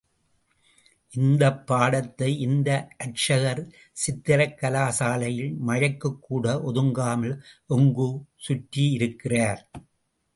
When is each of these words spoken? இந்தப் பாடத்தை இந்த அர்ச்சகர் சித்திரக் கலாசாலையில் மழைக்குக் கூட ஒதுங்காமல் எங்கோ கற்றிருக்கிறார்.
இந்தப் 1.11 1.67
பாடத்தை 1.67 2.39
இந்த 2.39 2.69
அர்ச்சகர் 2.97 3.61
சித்திரக் 3.91 4.57
கலாசாலையில் 4.61 5.53
மழைக்குக் 5.59 6.21
கூட 6.21 6.55
ஒதுங்காமல் 6.71 7.35
எங்கோ 7.67 8.09
கற்றிருக்கிறார். 8.47 9.61